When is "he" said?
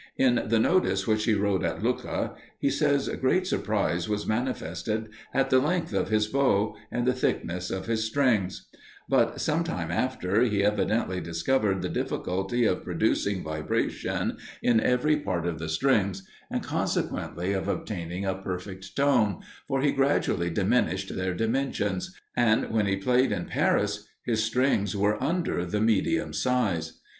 1.25-1.35, 2.57-2.71, 10.41-10.63, 19.83-19.91, 22.87-22.95